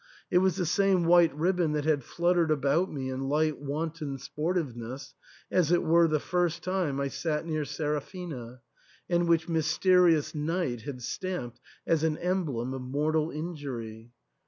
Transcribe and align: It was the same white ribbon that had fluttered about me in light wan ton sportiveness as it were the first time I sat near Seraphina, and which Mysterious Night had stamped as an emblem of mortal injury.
It 0.31 0.39
was 0.39 0.55
the 0.55 0.65
same 0.65 1.03
white 1.05 1.31
ribbon 1.35 1.73
that 1.73 1.85
had 1.85 2.03
fluttered 2.03 2.49
about 2.49 2.91
me 2.91 3.11
in 3.11 3.29
light 3.29 3.59
wan 3.59 3.91
ton 3.91 4.17
sportiveness 4.17 5.13
as 5.51 5.71
it 5.71 5.83
were 5.83 6.07
the 6.07 6.19
first 6.19 6.63
time 6.63 6.99
I 6.99 7.07
sat 7.07 7.45
near 7.45 7.65
Seraphina, 7.65 8.61
and 9.07 9.27
which 9.29 9.47
Mysterious 9.47 10.33
Night 10.33 10.81
had 10.81 11.03
stamped 11.03 11.59
as 11.85 12.01
an 12.03 12.17
emblem 12.17 12.73
of 12.73 12.81
mortal 12.81 13.29
injury. 13.29 14.11